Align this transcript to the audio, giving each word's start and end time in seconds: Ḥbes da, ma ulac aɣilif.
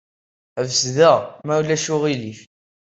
Ḥbes 0.57 0.81
da, 0.97 1.13
ma 1.45 1.53
ulac 1.59 1.85
aɣilif. 1.93 2.39